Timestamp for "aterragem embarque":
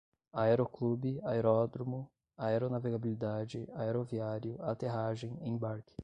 4.63-5.93